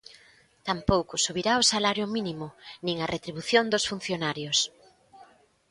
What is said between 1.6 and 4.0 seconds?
o salario mínimo nin a retribución dos